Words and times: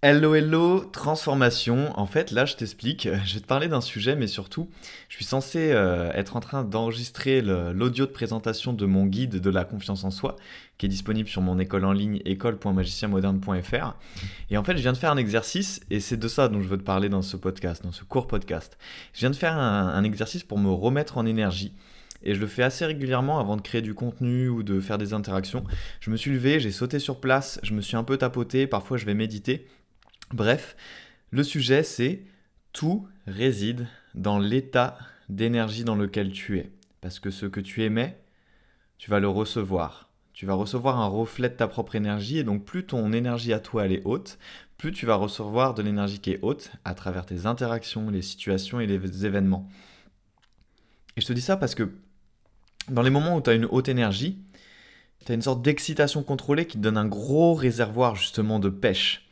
Hello 0.00 0.36
hello, 0.36 0.78
transformation. 0.78 1.90
En 1.98 2.06
fait, 2.06 2.30
là, 2.30 2.44
je 2.44 2.54
t'explique. 2.54 3.08
Je 3.24 3.34
vais 3.34 3.40
te 3.40 3.46
parler 3.46 3.66
d'un 3.66 3.80
sujet, 3.80 4.14
mais 4.14 4.28
surtout, 4.28 4.70
je 5.08 5.16
suis 5.16 5.24
censé 5.24 5.72
euh, 5.72 6.12
être 6.12 6.36
en 6.36 6.40
train 6.40 6.62
d'enregistrer 6.62 7.42
l'audio 7.42 8.06
de 8.06 8.12
présentation 8.12 8.72
de 8.72 8.86
mon 8.86 9.06
guide 9.06 9.40
de 9.40 9.50
la 9.50 9.64
confiance 9.64 10.04
en 10.04 10.12
soi, 10.12 10.36
qui 10.78 10.86
est 10.86 10.88
disponible 10.88 11.28
sur 11.28 11.42
mon 11.42 11.58
école 11.58 11.84
en 11.84 11.90
ligne 11.90 12.22
école.magicienmoderne.fr. 12.26 13.96
Et 14.50 14.56
en 14.56 14.62
fait, 14.62 14.76
je 14.76 14.82
viens 14.82 14.92
de 14.92 14.98
faire 14.98 15.10
un 15.10 15.16
exercice, 15.16 15.80
et 15.90 15.98
c'est 15.98 16.16
de 16.16 16.28
ça 16.28 16.46
dont 16.46 16.62
je 16.62 16.68
veux 16.68 16.78
te 16.78 16.84
parler 16.84 17.08
dans 17.08 17.22
ce 17.22 17.36
podcast, 17.36 17.82
dans 17.82 17.90
ce 17.90 18.04
court 18.04 18.28
podcast. 18.28 18.78
Je 19.14 19.18
viens 19.18 19.30
de 19.30 19.36
faire 19.36 19.56
un 19.58 20.04
exercice 20.04 20.44
pour 20.44 20.58
me 20.58 20.70
remettre 20.70 21.18
en 21.18 21.26
énergie. 21.26 21.72
Et 22.22 22.34
je 22.34 22.40
le 22.40 22.46
fais 22.46 22.62
assez 22.62 22.84
régulièrement 22.84 23.38
avant 23.38 23.56
de 23.56 23.62
créer 23.62 23.82
du 23.82 23.94
contenu 23.94 24.48
ou 24.48 24.62
de 24.62 24.80
faire 24.80 24.98
des 24.98 25.12
interactions. 25.12 25.64
Je 26.00 26.10
me 26.10 26.16
suis 26.16 26.32
levé, 26.32 26.58
j'ai 26.58 26.72
sauté 26.72 26.98
sur 26.98 27.20
place, 27.20 27.60
je 27.62 27.74
me 27.74 27.80
suis 27.80 27.96
un 27.96 28.04
peu 28.04 28.16
tapoté, 28.16 28.66
parfois 28.66 28.96
je 28.96 29.06
vais 29.06 29.14
méditer. 29.14 29.66
Bref, 30.32 30.76
le 31.30 31.42
sujet 31.42 31.82
c'est 31.82 32.22
tout 32.72 33.08
réside 33.26 33.86
dans 34.14 34.38
l'état 34.38 34.98
d'énergie 35.28 35.84
dans 35.84 35.94
lequel 35.94 36.32
tu 36.32 36.58
es. 36.58 36.70
Parce 37.00 37.20
que 37.20 37.30
ce 37.30 37.46
que 37.46 37.60
tu 37.60 37.82
émets, 37.82 38.18
tu 38.98 39.10
vas 39.10 39.20
le 39.20 39.28
recevoir. 39.28 40.10
Tu 40.32 40.46
vas 40.46 40.54
recevoir 40.54 41.00
un 41.00 41.06
reflet 41.06 41.48
de 41.48 41.54
ta 41.54 41.66
propre 41.66 41.96
énergie 41.96 42.38
et 42.38 42.44
donc 42.44 42.64
plus 42.64 42.84
ton 42.86 43.12
énergie 43.12 43.52
à 43.52 43.60
toi 43.60 43.86
elle 43.86 43.92
est 43.92 44.02
haute, 44.04 44.38
plus 44.76 44.92
tu 44.92 45.06
vas 45.06 45.16
recevoir 45.16 45.74
de 45.74 45.82
l'énergie 45.82 46.20
qui 46.20 46.30
est 46.30 46.38
haute 46.42 46.70
à 46.84 46.94
travers 46.94 47.26
tes 47.26 47.46
interactions, 47.46 48.10
les 48.10 48.22
situations 48.22 48.80
et 48.80 48.86
les 48.86 49.26
événements. 49.26 49.68
Et 51.16 51.20
je 51.20 51.26
te 51.26 51.32
dis 51.32 51.40
ça 51.40 51.56
parce 51.56 51.74
que 51.74 51.92
dans 52.88 53.02
les 53.02 53.10
moments 53.10 53.36
où 53.36 53.40
tu 53.40 53.50
as 53.50 53.54
une 53.54 53.64
haute 53.64 53.88
énergie, 53.88 54.38
tu 55.24 55.32
as 55.32 55.34
une 55.34 55.42
sorte 55.42 55.62
d'excitation 55.62 56.22
contrôlée 56.22 56.66
qui 56.66 56.76
te 56.76 56.82
donne 56.82 56.96
un 56.96 57.06
gros 57.06 57.54
réservoir 57.54 58.14
justement 58.14 58.60
de 58.60 58.68
pêche. 58.68 59.27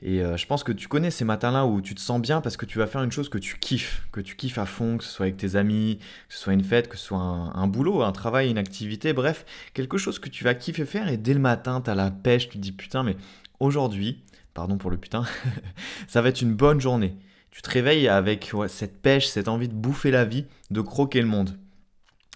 Et 0.00 0.22
euh, 0.22 0.36
je 0.36 0.46
pense 0.46 0.62
que 0.62 0.70
tu 0.70 0.86
connais 0.86 1.10
ces 1.10 1.24
matins-là 1.24 1.66
où 1.66 1.80
tu 1.80 1.94
te 1.94 2.00
sens 2.00 2.20
bien 2.20 2.40
parce 2.40 2.56
que 2.56 2.64
tu 2.64 2.78
vas 2.78 2.86
faire 2.86 3.02
une 3.02 3.10
chose 3.10 3.28
que 3.28 3.38
tu 3.38 3.58
kiffes, 3.58 4.06
que 4.12 4.20
tu 4.20 4.36
kiffes 4.36 4.58
à 4.58 4.66
fond, 4.66 4.96
que 4.96 5.04
ce 5.04 5.10
soit 5.10 5.26
avec 5.26 5.36
tes 5.36 5.56
amis, 5.56 5.98
que 6.28 6.34
ce 6.34 6.40
soit 6.40 6.52
une 6.52 6.62
fête, 6.62 6.88
que 6.88 6.96
ce 6.96 7.06
soit 7.06 7.18
un, 7.18 7.66
boulot, 7.66 8.02
un 8.02 8.12
travail, 8.12 8.50
une 8.50 8.58
activité, 8.58 9.12
bref, 9.12 9.44
quelque 9.74 9.98
chose 9.98 10.20
que 10.20 10.28
tu 10.28 10.44
vas 10.44 10.54
kiffer 10.54 10.84
faire 10.84 11.08
et 11.08 11.16
dès 11.16 11.34
le 11.34 11.40
matin, 11.40 11.80
tu 11.80 11.90
as 11.90 11.96
la 11.96 12.12
pêche, 12.12 12.48
tu 12.48 12.58
te 12.58 12.62
dis 12.62 12.70
putain, 12.70 13.02
mais 13.02 13.16
aujourd'hui, 13.58 14.22
pardon 14.54 14.78
pour 14.78 14.90
le 14.90 14.98
putain, 14.98 15.24
ça 16.06 16.22
va 16.22 16.28
être 16.28 16.42
une 16.42 16.54
bonne 16.54 16.80
journée. 16.80 17.16
Tu 17.50 17.60
te 17.60 17.70
réveilles 17.70 18.06
avec 18.06 18.52
cette 18.68 19.02
pêche, 19.02 19.26
cette 19.26 19.48
envie 19.48 19.68
de 19.68 19.74
bouffer 19.74 20.12
la 20.12 20.24
vie, 20.24 20.44
de 20.70 20.80
croquer 20.80 21.20
le 21.20 21.26
monde. 21.26 21.58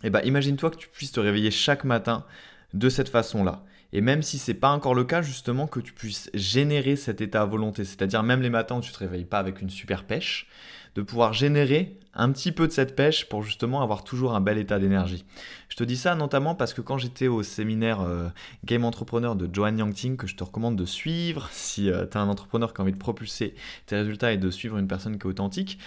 Et 0.03 0.09
eh 0.09 0.11
bah 0.11 0.23
imagine-toi 0.25 0.71
que 0.71 0.77
tu 0.77 0.89
puisses 0.89 1.13
te 1.13 1.21
réveiller 1.21 1.53
chaque 1.53 1.85
matin 1.85 2.25
de 2.75 2.89
cette 2.89 3.09
façon-là. 3.09 3.63
Et 3.93 4.01
même 4.01 4.23
si 4.23 4.39
c'est 4.39 4.55
pas 4.55 4.71
encore 4.71 4.95
le 4.95 5.05
cas, 5.05 5.23
justement, 5.23 5.67
que 5.67 5.81
tu 5.81 5.93
puisses 5.93 6.31
générer 6.35 6.97
cet 6.97 7.21
état 7.21 7.43
à 7.43 7.47
volonté, 7.47 7.85
c'est-à-dire 7.85 8.23
même 8.23 8.41
les 8.41 8.51
matins 8.51 8.77
où 8.77 8.81
tu 8.81 8.93
te 8.93 8.99
réveilles 8.99 9.25
pas 9.25 9.39
avec 9.39 9.61
une 9.61 9.71
super 9.71 10.05
pêche, 10.05 10.47
de 10.95 11.03
pouvoir 11.03 11.33
générer 11.33 11.97
un 12.15 12.31
petit 12.31 12.53
peu 12.53 12.67
de 12.67 12.73
cette 12.73 12.95
pêche 12.95 13.27
pour 13.29 13.43
justement 13.43 13.81
avoir 13.81 14.05
toujours 14.05 14.35
un 14.35 14.41
bel 14.41 14.59
état 14.59 14.79
d'énergie. 14.79 15.25
Je 15.71 15.77
te 15.77 15.85
dis 15.85 15.97
ça 15.97 16.15
notamment 16.15 16.55
parce 16.55 16.75
que 16.75 16.83
quand 16.83 16.99
j'étais 16.99 17.29
au 17.29 17.43
séminaire 17.43 18.03
euh, 18.03 18.29
Game 18.67 18.85
Entrepreneur 18.85 19.35
de 19.35 19.49
Joanne 19.53 19.79
Yangting, 19.79 20.19
que 20.19 20.27
je 20.27 20.37
te 20.37 20.45
recommande 20.45 20.77
de 20.77 20.85
suivre 20.85 21.49
si 21.51 21.91
euh, 21.91 22.05
tu 22.07 22.19
as 22.19 22.21
un 22.21 22.29
entrepreneur 22.29 22.75
qui 22.75 22.81
a 22.81 22.83
envie 22.83 22.93
de 22.93 22.99
propulser 22.99 23.55
tes 23.87 23.97
résultats 23.97 24.33
et 24.33 24.37
de 24.37 24.51
suivre 24.51 24.77
une 24.77 24.89
personne 24.89 25.19
qui 25.19 25.27
est 25.27 25.31
authentique, 25.31 25.79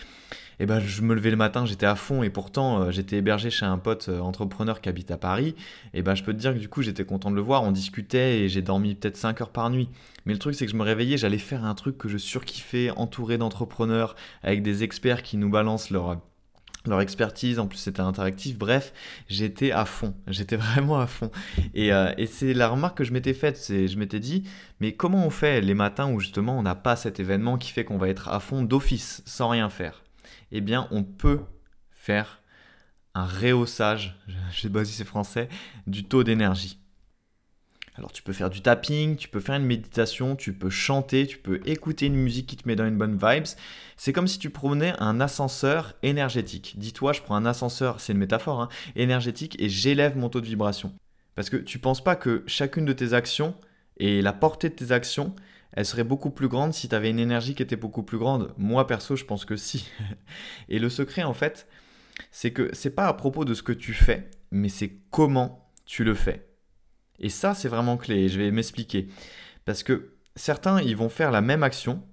et 0.58 0.64
eh 0.64 0.66
ben, 0.66 0.80
je 0.80 1.02
me 1.02 1.14
levais 1.14 1.32
le 1.32 1.36
matin, 1.36 1.66
j'étais 1.66 1.86
à 1.86 1.96
fond 1.96 2.24
et 2.24 2.30
pourtant 2.30 2.82
euh, 2.82 2.92
j'étais 2.92 3.18
hébergé 3.18 3.50
chez 3.50 3.66
un 3.66 3.78
pote 3.78 4.08
euh, 4.08 4.20
entrepreneur 4.22 4.80
qui 4.80 4.88
habite 4.88 5.12
à 5.12 5.18
Paris. 5.18 5.54
Et 5.94 6.02
ben, 6.02 6.16
je 6.16 6.24
peux 6.24 6.32
te 6.32 6.38
dire 6.38 6.54
que 6.54 6.60
du 6.60 6.70
coup 6.70 6.82
j'étais 6.82 7.04
content 7.04 7.30
de 7.30 7.36
le 7.36 7.42
voir, 7.42 7.64
on 7.64 7.72
discutait 7.72 8.40
et 8.40 8.50
j'ai 8.50 8.62
dormi 8.62 8.96
peut-être 8.96 9.18
5 9.18 9.42
heures 9.42 9.50
par 9.50 9.70
nuit. 9.70 9.90
Mais 10.26 10.32
le 10.32 10.40
truc 10.40 10.56
c'est 10.56 10.66
que 10.66 10.72
je 10.72 10.78
me 10.78 10.84
réveillais, 10.84 11.18
j'allais 11.18 11.40
faire 11.40 11.66
un 11.66 11.76
truc 11.76 11.98
que 11.98 12.08
je 12.08 12.18
surkiffais, 12.18 12.90
entouré 12.92 13.38
d'entrepreneurs, 13.38 14.16
avec 14.44 14.64
des 14.64 14.84
experts 14.84 15.24
qui 15.24 15.36
nous 15.36 15.50
balancent 15.50 15.90
leur 15.90 16.18
leur 16.88 17.02
expertise, 17.02 17.60
en 17.60 17.68
plus 17.68 17.78
c'était 17.78 18.02
interactif, 18.02 18.58
bref, 18.58 18.94
j'étais 19.28 19.72
à 19.72 19.86
fond, 19.86 20.14
j'étais 20.28 20.56
vraiment 20.56 21.00
à 21.00 21.08
fond. 21.08 21.32
Et, 21.74 21.92
euh, 21.92 22.14
et 22.18 22.28
c'est 22.28 22.54
la 22.54 22.68
remarque 22.68 22.98
que 22.98 23.04
je 23.04 23.14
m'étais 23.14 23.34
faite, 23.34 23.58
c'est 23.58 23.88
je 23.88 23.98
m'étais 23.98 24.20
dit, 24.20 24.44
mais 24.80 24.94
comment 24.94 25.26
on 25.26 25.30
fait 25.30 25.62
les 25.62 25.74
matins 25.74 26.12
où 26.12 26.20
justement 26.20 26.58
on 26.58 26.64
n'a 26.64 26.76
pas 26.76 26.96
cet 26.96 27.20
événement 27.20 27.58
qui 27.58 27.72
fait 27.72 27.86
qu'on 27.86 27.98
va 27.98 28.10
être 28.10 28.30
à 28.30 28.40
fond 28.40 28.64
d'office, 28.64 29.22
sans 29.26 29.50
rien 29.50 29.70
faire? 29.70 30.05
Eh 30.52 30.62
bien, 30.62 30.88
on 30.92 31.04
peut 31.04 31.42
faire 31.92 32.42
un 33.14 33.26
rehaussage, 33.26 34.20
je 34.52 34.62
sais 34.62 34.70
pas 34.70 34.86
si 34.86 34.94
c'est 34.94 35.06
français, 35.06 35.50
du 35.88 36.04
taux 36.04 36.24
d'énergie. 36.24 36.80
Alors 37.98 38.12
tu 38.12 38.22
peux 38.22 38.34
faire 38.34 38.50
du 38.50 38.62
tapping, 38.62 39.16
tu 39.16 39.30
peux 39.30 39.40
faire 39.40 39.56
une 39.56 39.66
méditation, 39.66 40.36
tu 40.36 40.52
peux 40.52 40.70
chanter, 40.70 41.26
tu 41.26 41.38
peux 41.38 41.62
écouter 41.66 42.08
une 42.08 42.16
musique 42.16 42.48
qui 42.48 42.58
te 42.58 42.68
met 42.68 42.76
dans 42.76 42.86
une 42.86 42.98
bonne 42.98 43.18
vibes. 43.18 43.46
C'est 43.96 44.12
comme 44.12 44.28
si 44.28 44.38
tu 44.38 44.50
prenais 44.50 44.94
un 45.00 45.22
ascenseur 45.22 45.94
énergétique. 46.04 46.76
Dis-toi, 46.78 47.14
je 47.14 47.22
prends 47.22 47.36
un 47.36 47.46
ascenseur, 47.46 48.02
c'est 48.02 48.12
une 48.12 48.20
métaphore, 48.20 48.62
hein, 48.62 48.70
énergétique 48.98 49.56
et 49.60 49.70
j'élève 49.70 50.18
mon 50.18 50.28
taux 50.28 50.42
de 50.42 50.46
vibration. 50.46 50.92
Parce 51.36 51.50
que 51.50 51.58
tu 51.58 51.80
penses 51.80 52.04
pas 52.04 52.18
que 52.18 52.44
chacune 52.48 52.86
de 52.86 52.94
tes 52.94 53.14
actions 53.14 53.56
et 53.98 54.22
la 54.22 54.34
portée 54.34 54.70
de 54.70 54.76
tes 54.76 54.92
actions, 54.92 55.34
elle 55.76 55.86
serait 55.86 56.04
beaucoup 56.04 56.32
plus 56.32 56.48
grande 56.48 56.74
si 56.74 56.90
tu 56.90 56.96
avais 56.96 57.10
une 57.10 57.20
énergie 57.20 57.56
qui 57.56 57.64
était 57.64 57.76
beaucoup 57.76 58.04
plus 58.04 58.18
grande. 58.18 58.54
Moi 58.58 58.88
perso, 58.88 59.16
je 59.16 59.26
pense 59.26 59.46
que 59.46 59.56
si. 59.56 59.90
Et 60.70 60.80
le 60.80 60.90
secret 60.90 61.24
en 61.24 61.34
fait, 61.34 61.68
c'est 62.32 62.52
que 62.52 62.70
c'est 62.74 62.96
pas 62.96 63.08
à 63.08 63.14
propos 63.14 63.46
de 63.46 63.54
ce 63.54 63.64
que 63.64 63.74
tu 63.74 63.94
fais, 63.94 64.30
mais 64.52 64.70
c'est 64.70 64.98
comment 65.12 65.72
tu 65.86 66.04
le 66.04 66.16
fais. 66.16 66.48
Et 67.20 67.30
ça, 67.30 67.54
c'est 67.54 67.70
vraiment 67.70 67.98
clé. 67.98 68.28
Je 68.30 68.40
vais 68.40 68.52
m'expliquer. 68.52 69.08
Parce 69.66 69.84
que 69.84 70.16
certains, 70.36 70.82
ils 70.82 70.96
vont 70.96 71.10
faire 71.10 71.32
la 71.32 71.42
même 71.42 71.64
action, 71.64 72.04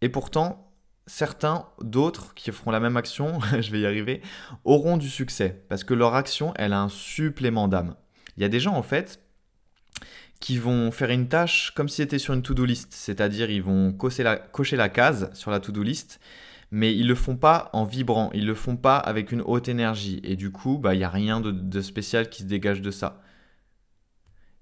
et 0.00 0.08
pourtant, 0.08 0.72
certains 1.06 1.66
d'autres 1.80 2.34
qui 2.34 2.50
feront 2.52 2.70
la 2.70 2.80
même 2.80 2.96
action, 2.96 3.40
je 3.60 3.70
vais 3.70 3.80
y 3.80 3.86
arriver, 3.86 4.22
auront 4.64 4.96
du 4.96 5.08
succès. 5.08 5.64
Parce 5.68 5.84
que 5.84 5.94
leur 5.94 6.14
action, 6.14 6.52
elle 6.56 6.72
a 6.72 6.80
un 6.80 6.88
supplément 6.88 7.68
d'âme. 7.68 7.96
Il 8.36 8.42
y 8.42 8.46
a 8.46 8.48
des 8.48 8.60
gens, 8.60 8.74
en 8.74 8.82
fait, 8.82 9.22
qui 10.40 10.58
vont 10.58 10.90
faire 10.90 11.10
une 11.10 11.28
tâche 11.28 11.72
comme 11.76 11.88
si 11.88 11.96
c'était 11.96 12.18
sur 12.18 12.34
une 12.34 12.42
to-do 12.42 12.64
list, 12.64 12.88
c'est-à-dire 12.92 13.50
ils 13.50 13.62
vont 13.62 13.92
cocher 13.92 14.22
la, 14.22 14.88
case 14.88 15.30
sur 15.34 15.50
la 15.50 15.60
to-do 15.60 15.82
list, 15.82 16.18
mais 16.70 16.94
ils 16.94 17.06
le 17.06 17.14
font 17.14 17.36
pas 17.36 17.70
en 17.72 17.84
vibrant, 17.84 18.30
ils 18.32 18.46
le 18.46 18.54
font 18.54 18.76
pas 18.76 18.96
avec 18.96 19.32
une 19.32 19.42
haute 19.42 19.68
énergie, 19.68 20.20
et 20.24 20.36
du 20.36 20.50
coup, 20.50 20.78
bah, 20.78 20.94
il 20.94 20.98
n'y 20.98 21.04
a 21.04 21.10
rien 21.10 21.40
de 21.40 21.80
spécial 21.80 22.28
qui 22.30 22.42
se 22.42 22.48
dégage 22.48 22.80
de 22.80 22.90
ça. 22.90 23.20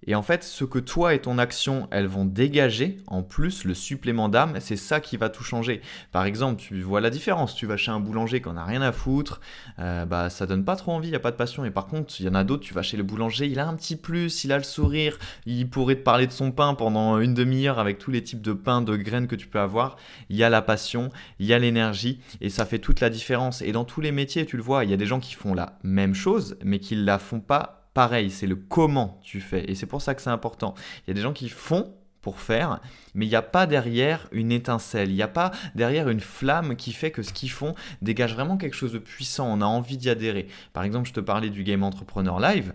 Et 0.09 0.15
en 0.15 0.23
fait, 0.23 0.43
ce 0.43 0.65
que 0.65 0.79
toi 0.79 1.13
et 1.13 1.19
ton 1.19 1.37
action, 1.37 1.87
elles 1.91 2.07
vont 2.07 2.25
dégager, 2.25 2.97
en 3.09 3.23
plus, 3.23 3.65
le 3.65 3.75
supplément 3.75 4.31
d'âme, 4.31 4.57
c'est 4.59 4.79
ça 4.79 5.01
qui 5.01 5.19
va 5.19 5.29
tout 5.29 5.45
changer. 5.45 5.83
Par 6.13 6.25
exemple, 6.25 6.63
tu 6.63 6.81
vois 6.81 7.03
la 7.03 7.11
différence. 7.11 7.55
Tu 7.55 7.67
vas 7.67 7.77
chez 7.77 7.91
un 7.91 8.01
boulanger 8.01 8.41
qui 8.41 8.49
en 8.49 8.57
a 8.57 8.65
rien 8.65 8.81
à 8.81 8.91
foutre, 8.91 9.43
euh, 9.79 10.07
bah 10.07 10.31
ça 10.31 10.47
donne 10.47 10.65
pas 10.65 10.77
trop 10.77 10.93
envie, 10.93 11.09
il 11.09 11.13
y 11.13 11.15
a 11.15 11.21
pas 11.21 11.31
de 11.31 11.37
passion. 11.37 11.67
Et 11.67 11.71
par 11.71 11.87
contre, 11.87 12.15
il 12.21 12.25
y 12.25 12.29
en 12.31 12.35
a 12.35 12.43
d'autres, 12.43 12.63
tu 12.65 12.73
vas 12.73 12.81
chez 12.81 12.97
le 12.97 13.03
boulanger, 13.03 13.49
il 13.49 13.61
a 13.61 13.69
un 13.69 13.75
petit 13.75 13.97
plus, 13.97 14.45
il 14.45 14.53
a 14.53 14.57
le 14.57 14.65
sourire, 14.65 15.19
il 15.45 15.69
pourrait 15.69 15.97
te 15.97 16.03
parler 16.03 16.27
de 16.27 16.33
son 16.33 16.53
pain 16.53 16.73
pendant 16.73 17.21
une 17.21 17.35
demi-heure 17.35 17.79
avec 17.79 17.99
tous 17.99 18.11
les 18.11 18.23
types 18.23 18.41
de 18.41 18.55
pain, 18.55 18.81
de 18.81 18.97
graines 18.97 19.27
que 19.27 19.37
tu 19.37 19.47
peux 19.47 19.61
avoir. 19.61 19.99
Il 20.31 20.37
y 20.37 20.43
a 20.43 20.49
la 20.49 20.63
passion, 20.63 21.11
il 21.39 21.45
y 21.45 21.53
a 21.53 21.59
l'énergie, 21.59 22.19
et 22.41 22.49
ça 22.49 22.65
fait 22.65 22.79
toute 22.79 23.01
la 23.01 23.11
différence. 23.11 23.61
Et 23.61 23.73
dans 23.73 23.85
tous 23.85 24.01
les 24.01 24.13
métiers, 24.13 24.47
tu 24.47 24.57
le 24.57 24.63
vois, 24.63 24.85
il 24.85 24.91
y 24.91 24.95
a 24.95 24.97
des 24.97 25.05
gens 25.05 25.21
qui 25.21 25.35
font 25.35 25.53
la 25.53 25.79
même 25.83 26.15
chose, 26.15 26.57
mais 26.65 26.79
qui 26.79 26.95
la 26.95 27.19
font 27.19 27.41
pas 27.41 27.78
pareil, 27.99 28.31
c'est 28.31 28.47
le 28.47 28.55
comment 28.55 29.19
tu 29.25 29.41
fais. 29.41 29.69
Et 29.69 29.75
c'est 29.75 29.87
pour 29.87 30.03
ça 30.03 30.15
que 30.15 30.23
c'est 30.23 30.31
important. 30.31 30.77
Il 31.03 31.09
y 31.09 31.11
a 31.11 31.15
des 31.15 31.21
gens 31.21 31.33
qui 31.33 31.49
font 31.49 31.93
pour 32.21 32.39
faire, 32.39 32.79
mais 33.17 33.27
il 33.27 33.29
n'y 33.29 33.35
a 33.35 33.43
pas 33.43 33.67
derrière 33.67 34.29
une 34.31 34.53
étincelle, 34.53 35.11
il 35.11 35.17
n'y 35.17 35.23
a 35.23 35.27
pas 35.27 35.51
derrière 35.75 36.09
une 36.09 36.21
flamme 36.21 36.77
qui 36.77 36.93
fait 36.93 37.11
que 37.11 37.23
ce 37.23 37.33
qu'ils 37.33 37.51
font 37.51 37.75
dégage 38.01 38.35
vraiment 38.35 38.57
quelque 38.57 38.77
chose 38.77 38.93
de 38.93 39.01
puissant, 39.01 39.49
on 39.49 39.61
a 39.63 39.65
envie 39.65 39.97
d'y 39.97 40.11
adhérer. 40.11 40.47
Par 40.73 40.85
exemple, 40.85 41.09
je 41.09 41.13
te 41.13 41.19
parlais 41.19 41.51
du 41.51 41.65
Game 41.65 41.83
Entrepreneur 41.83 42.39
Live, 42.39 42.73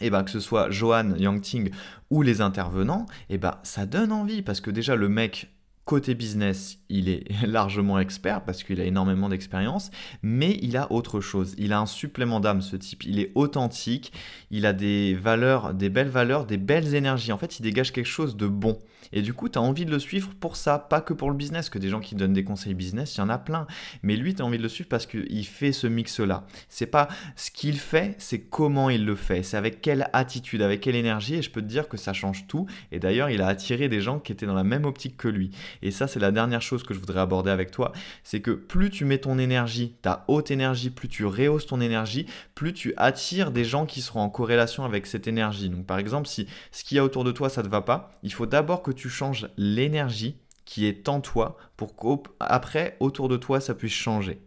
et 0.00 0.06
eh 0.06 0.10
ben 0.10 0.22
que 0.22 0.30
ce 0.30 0.38
soit 0.38 0.70
Johan 0.70 1.16
Yangting 1.16 1.72
ou 2.10 2.22
les 2.22 2.40
intervenants, 2.40 3.06
et 3.28 3.34
eh 3.34 3.38
ben 3.38 3.58
ça 3.64 3.84
donne 3.84 4.12
envie 4.12 4.42
parce 4.42 4.60
que 4.60 4.70
déjà 4.70 4.94
le 4.94 5.08
mec 5.08 5.50
Côté 5.86 6.16
business, 6.16 6.78
il 6.88 7.08
est 7.08 7.24
largement 7.46 7.98
expert 7.98 8.42
parce 8.44 8.62
qu'il 8.62 8.80
a 8.80 8.84
énormément 8.84 9.28
d'expérience, 9.28 9.90
mais 10.22 10.58
il 10.62 10.76
a 10.76 10.90
autre 10.92 11.20
chose. 11.20 11.54
Il 11.58 11.72
a 11.72 11.80
un 11.80 11.86
supplément 11.86 12.40
d'âme, 12.40 12.62
ce 12.62 12.76
type. 12.76 13.04
Il 13.04 13.18
est 13.18 13.32
authentique, 13.34 14.12
il 14.50 14.66
a 14.66 14.72
des 14.72 15.14
valeurs, 15.14 15.74
des 15.74 15.88
belles 15.88 16.08
valeurs, 16.08 16.46
des 16.46 16.58
belles 16.58 16.94
énergies. 16.94 17.32
En 17.32 17.38
fait, 17.38 17.58
il 17.58 17.62
dégage 17.62 17.92
quelque 17.92 18.06
chose 18.06 18.36
de 18.36 18.46
bon. 18.46 18.78
Et 19.12 19.22
du 19.22 19.34
coup, 19.34 19.48
tu 19.48 19.58
as 19.58 19.62
envie 19.62 19.84
de 19.84 19.90
le 19.90 19.98
suivre 19.98 20.32
pour 20.40 20.56
ça, 20.56 20.78
pas 20.78 21.00
que 21.00 21.14
pour 21.14 21.30
le 21.30 21.36
business, 21.36 21.70
que 21.70 21.78
des 21.78 21.88
gens 21.88 22.00
qui 22.00 22.14
donnent 22.14 22.32
des 22.32 22.44
conseils 22.44 22.74
business, 22.74 23.16
il 23.16 23.18
y 23.18 23.22
en 23.22 23.28
a 23.28 23.38
plein. 23.38 23.66
Mais 24.02 24.16
lui, 24.16 24.34
tu 24.34 24.42
as 24.42 24.44
envie 24.44 24.58
de 24.58 24.62
le 24.62 24.68
suivre 24.68 24.88
parce 24.88 25.06
qu'il 25.06 25.46
fait 25.46 25.72
ce 25.72 25.86
mix-là. 25.86 26.44
C'est 26.68 26.86
pas 26.86 27.08
ce 27.36 27.50
qu'il 27.50 27.78
fait, 27.78 28.14
c'est 28.18 28.40
comment 28.40 28.90
il 28.90 29.04
le 29.04 29.14
fait. 29.14 29.42
C'est 29.42 29.56
avec 29.56 29.80
quelle 29.80 30.08
attitude, 30.12 30.62
avec 30.62 30.80
quelle 30.80 30.96
énergie. 30.96 31.36
Et 31.36 31.42
je 31.42 31.50
peux 31.50 31.62
te 31.62 31.66
dire 31.66 31.88
que 31.88 31.96
ça 31.96 32.12
change 32.12 32.46
tout. 32.46 32.66
Et 32.92 32.98
d'ailleurs, 32.98 33.30
il 33.30 33.42
a 33.42 33.46
attiré 33.46 33.88
des 33.88 34.00
gens 34.00 34.18
qui 34.18 34.32
étaient 34.32 34.46
dans 34.46 34.54
la 34.54 34.64
même 34.64 34.84
optique 34.84 35.16
que 35.16 35.28
lui. 35.28 35.50
Et 35.82 35.90
ça, 35.90 36.06
c'est 36.06 36.20
la 36.20 36.32
dernière 36.32 36.62
chose 36.62 36.75
chose 36.76 36.86
que 36.86 36.94
je 36.94 36.98
voudrais 36.98 37.20
aborder 37.20 37.50
avec 37.50 37.70
toi, 37.70 37.92
c'est 38.24 38.40
que 38.40 38.50
plus 38.50 38.90
tu 38.90 39.04
mets 39.04 39.18
ton 39.18 39.38
énergie, 39.38 39.94
ta 40.02 40.24
haute 40.28 40.50
énergie, 40.50 40.90
plus 40.90 41.08
tu 41.08 41.24
rehausses 41.24 41.66
ton 41.66 41.80
énergie, 41.80 42.26
plus 42.54 42.72
tu 42.72 42.94
attires 42.96 43.50
des 43.50 43.64
gens 43.64 43.86
qui 43.86 44.02
seront 44.02 44.20
en 44.20 44.30
corrélation 44.30 44.84
avec 44.84 45.06
cette 45.06 45.26
énergie. 45.26 45.70
Donc 45.70 45.86
par 45.86 45.98
exemple, 45.98 46.28
si 46.28 46.46
ce 46.72 46.84
qu'il 46.84 46.96
y 46.96 47.00
a 47.00 47.04
autour 47.04 47.24
de 47.24 47.32
toi, 47.32 47.48
ça 47.48 47.62
ne 47.62 47.66
te 47.66 47.70
va 47.70 47.82
pas, 47.82 48.12
il 48.22 48.32
faut 48.32 48.46
d'abord 48.46 48.82
que 48.82 48.90
tu 48.90 49.08
changes 49.08 49.48
l'énergie 49.56 50.36
qui 50.64 50.86
est 50.86 51.08
en 51.08 51.20
toi 51.20 51.56
pour 51.76 51.96
qu'après, 51.96 52.96
autour 53.00 53.28
de 53.28 53.36
toi, 53.36 53.60
ça 53.60 53.74
puisse 53.74 53.92
changer. 53.92 54.40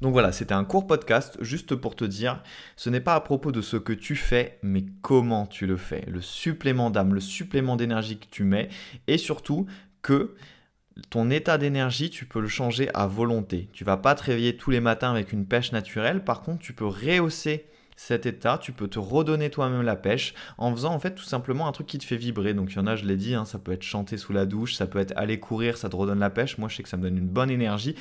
Donc 0.00 0.12
voilà, 0.12 0.32
c'était 0.32 0.52
un 0.52 0.64
court 0.64 0.86
podcast 0.86 1.38
juste 1.40 1.74
pour 1.76 1.96
te 1.96 2.04
dire, 2.04 2.42
ce 2.76 2.90
n'est 2.90 3.00
pas 3.00 3.14
à 3.14 3.20
propos 3.20 3.52
de 3.52 3.62
ce 3.62 3.78
que 3.78 3.92
tu 3.92 4.16
fais, 4.16 4.58
mais 4.62 4.84
comment 5.00 5.46
tu 5.46 5.66
le 5.66 5.78
fais, 5.78 6.04
le 6.08 6.20
supplément 6.20 6.90
d'âme, 6.90 7.14
le 7.14 7.20
supplément 7.20 7.76
d'énergie 7.76 8.18
que 8.18 8.26
tu 8.30 8.44
mets, 8.44 8.68
et 9.06 9.16
surtout 9.16 9.66
que 10.02 10.34
ton 11.10 11.30
état 11.30 11.58
d'énergie, 11.58 12.10
tu 12.10 12.24
peux 12.24 12.40
le 12.40 12.48
changer 12.48 12.88
à 12.94 13.06
volonté. 13.06 13.68
Tu 13.72 13.84
vas 13.84 13.96
pas 13.96 14.14
te 14.14 14.24
réveiller 14.24 14.56
tous 14.56 14.70
les 14.70 14.80
matins 14.80 15.10
avec 15.10 15.32
une 15.32 15.46
pêche 15.46 15.72
naturelle, 15.72 16.24
par 16.24 16.42
contre, 16.42 16.60
tu 16.60 16.72
peux 16.72 16.86
rehausser 16.86 17.66
cet 17.96 18.26
état, 18.26 18.58
tu 18.58 18.72
peux 18.72 18.88
te 18.88 18.98
redonner 18.98 19.50
toi-même 19.50 19.82
la 19.82 19.96
pêche 19.96 20.34
en 20.58 20.72
faisant 20.72 20.92
en 20.92 20.98
fait 20.98 21.14
tout 21.14 21.24
simplement 21.24 21.68
un 21.68 21.72
truc 21.72 21.86
qui 21.86 21.98
te 21.98 22.04
fait 22.04 22.16
vibrer. 22.16 22.54
Donc 22.54 22.72
il 22.72 22.76
y 22.76 22.78
en 22.78 22.86
a, 22.86 22.96
je 22.96 23.04
l'ai 23.04 23.16
dit, 23.16 23.34
hein, 23.34 23.44
ça 23.44 23.58
peut 23.58 23.72
être 23.72 23.82
chanter 23.82 24.16
sous 24.16 24.32
la 24.32 24.46
douche, 24.46 24.74
ça 24.74 24.86
peut 24.86 24.98
être 24.98 25.12
aller 25.16 25.38
courir, 25.38 25.76
ça 25.76 25.88
te 25.88 25.96
redonne 25.96 26.18
la 26.18 26.30
pêche. 26.30 26.58
Moi 26.58 26.68
je 26.68 26.76
sais 26.76 26.82
que 26.82 26.88
ça 26.88 26.96
me 26.96 27.02
donne 27.02 27.18
une 27.18 27.28
bonne 27.28 27.50
énergie. 27.50 27.94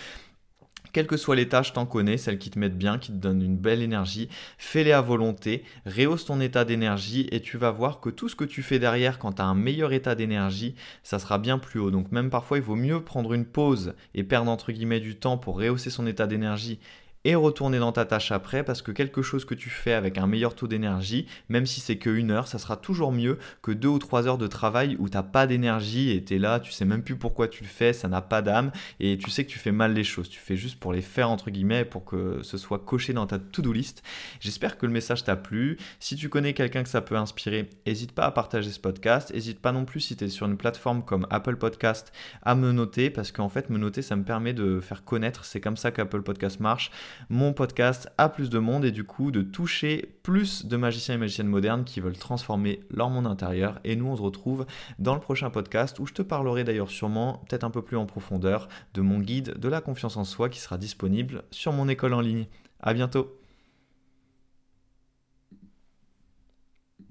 Quelles 0.92 1.08
que 1.08 1.18
soient 1.18 1.36
les 1.36 1.50
tâches, 1.50 1.74
t'en 1.74 1.86
connais, 1.86 2.18
celles 2.18 2.38
qui 2.38 2.52
te 2.52 2.60
mettent 2.60 2.78
bien, 2.78 3.00
qui 3.00 3.12
te 3.12 3.18
donnent 3.18 3.42
une 3.42 3.58
belle 3.58 3.82
énergie, 3.82 4.30
fais-les 4.58 4.92
à 4.92 5.02
volonté, 5.02 5.64
rehausse 5.86 6.26
ton 6.26 6.40
état 6.40 6.66
d'énergie 6.66 7.28
et 7.32 7.42
tu 7.42 7.58
vas 7.58 7.72
voir 7.72 8.00
que 8.00 8.10
tout 8.10 8.30
ce 8.30 8.36
que 8.36 8.44
tu 8.44 8.62
fais 8.62 8.78
derrière 8.78 9.18
quand 9.18 9.34
tu 9.34 9.42
as 9.42 9.46
un 9.46 9.56
meilleur 9.56 9.92
état 9.94 10.14
d'énergie, 10.14 10.76
ça 11.02 11.18
sera 11.18 11.40
bien 11.40 11.58
plus 11.58 11.80
haut. 11.80 11.90
Donc 11.90 12.12
même 12.12 12.30
parfois, 12.30 12.58
il 12.58 12.64
vaut 12.64 12.76
mieux 12.76 13.02
prendre 13.02 13.34
une 13.34 13.46
pause 13.46 13.94
et 14.14 14.24
perdre 14.24 14.52
entre 14.52 14.72
guillemets 14.72 15.00
du 15.00 15.16
temps 15.16 15.38
pour 15.38 15.58
rehausser 15.58 15.90
son 15.90 16.06
état 16.06 16.28
d'énergie 16.28 16.80
et 17.26 17.36
retourner 17.36 17.80
dans 17.80 17.92
ta 17.92 18.06
tâche 18.06 18.32
après 18.32 18.64
parce 18.64 18.82
que 18.82 18.92
quelque 18.92 19.22
chose 19.22 19.46
que 19.46 19.56
tu 19.56 19.70
fais 19.70 19.94
avec 19.94 20.18
un 20.18 20.28
meilleur 20.28 20.56
taux 20.56 20.68
d'énergie, 20.68 21.28
même 21.50 21.66
si 21.66 21.80
c'est 21.80 21.98
que 21.98 22.10
une 22.10 22.32
heure, 22.32 22.48
ça 22.48 22.60
sera 22.60 22.78
toujours 22.78 23.12
mieux 23.12 23.38
que 23.62 23.72
deux 23.72 23.88
ou 23.88 24.00
trois 24.00 24.28
heures 24.28 24.38
de 24.38 24.48
travail 24.48 24.96
où 25.00 25.08
tu 25.08 25.16
n'as 25.16 25.24
pas 25.24 25.48
d'énergie 25.48 26.12
et 26.12 26.24
tu 26.24 26.36
es 26.36 26.38
là, 26.40 26.60
tu 26.60 26.72
sais 26.72 26.86
même 26.86 27.04
plus 27.04 27.16
pourquoi 27.16 27.48
tu 27.48 27.64
le 27.64 27.70
fais, 27.70 27.94
ça 27.94 28.08
n'a 28.08 28.22
pas 28.22 28.42
d'âme 28.42 28.72
et 29.00 29.18
tu 29.18 29.30
sais 29.30 29.46
que 29.46 29.50
tu 29.50 29.60
fais 29.60 29.72
mal 29.72 29.94
les 29.94 30.04
choses. 30.04 30.30
Tu 30.30 30.40
fais 30.40 30.56
juste 30.56 30.80
pour 30.80 30.94
les 30.94 31.02
faire 31.02 31.30
entre 31.30 31.50
guillemets 31.50 31.86
pour 31.86 32.06
que 32.06 32.42
ce 32.44 32.58
soit 32.58 32.80
coché 32.80 33.14
dans 33.14 33.26
ta 33.26 33.40
to-do 33.40 33.72
list. 33.72 34.04
J'espère 34.40 34.78
que 34.78 34.86
le 34.86 34.92
message 34.92 35.24
t'a 35.24 35.36
plu. 35.36 35.78
Si 36.00 36.16
tu 36.16 36.30
connais 36.30 36.54
quelqu'un 36.54 36.84
que 36.84 36.90
ça 36.90 37.02
peut 37.02 37.16
inspirer, 37.16 37.70
n'hésite 37.88 38.12
pas 38.12 38.26
à 38.26 38.32
partager 38.32 38.72
ce 38.72 38.80
podcast. 38.80 39.34
N'hésite 39.34 39.60
pas 39.60 39.72
non 39.72 39.86
plus 39.86 40.02
si 40.02 40.16
tu 40.16 40.26
es 40.26 40.30
sur 40.30 40.46
une 40.46 40.58
plateforme 40.58 41.04
comme 41.04 41.26
Apple 41.30 41.56
Podcast 41.56 42.12
à 42.42 42.56
me 42.56 42.72
noter 42.72 43.10
parce 43.10 43.32
qu'en 43.32 43.50
fait 43.50 43.70
me 43.70 43.78
noter 43.78 44.02
ça 44.02 44.16
me 44.16 44.24
permet 44.24 44.54
de 44.54 44.80
faire 44.80 45.04
connaître, 45.06 45.46
c'est 45.46 45.62
comme 45.62 45.78
ça 45.78 45.92
qu'Apple 45.92 46.22
Podcast 46.22 46.60
marche 46.60 46.92
mon 47.30 47.54
podcast 47.54 48.10
à 48.18 48.30
plus 48.30 48.50
de 48.50 48.60
monde 48.60 48.86
et 48.86 48.92
du 48.92 49.04
coup 49.04 49.32
de 49.32 49.42
toucher 49.42 50.16
plus 50.24 50.66
de 50.66 50.78
magiciens 50.78 51.16
et 51.16 51.18
magiciennes 51.18 51.48
modernes 51.48 51.84
qui 51.84 52.00
veulent 52.00 52.18
transformer 52.18 52.80
leur 52.90 53.10
monde 53.10 53.28
intérieur. 53.28 53.80
Et 53.84 53.96
nous, 53.96 54.08
on 54.08 54.16
se 54.16 54.22
retrouve 54.22 54.66
dans 55.00 55.14
le 55.14 55.20
prochain 55.20 55.50
podcast 55.50 56.00
où 56.00 56.06
je 56.06 56.14
te 56.14 56.22
parlerai 56.22 56.64
d'ailleurs 56.64 56.90
sûrement, 56.90 57.44
peut-être 57.48 57.64
un 57.64 57.72
peu 57.72 57.82
plus 57.82 57.98
en 57.98 58.06
profondeur, 58.06 58.68
de 58.94 59.02
mon 59.02 59.20
guide 59.20 59.58
de 59.58 59.70
la 59.70 59.82
confiance 59.82 60.18
en 60.18 60.24
soi 60.24 60.50
qui 60.50 60.60
sera 60.60 60.78
disponible 60.78 61.44
sur 61.52 61.74
mon 61.74 61.88
école 61.90 62.14
en 62.14 62.22
ligne. 62.22 62.48
À 62.80 62.94
bientôt! 62.94 63.43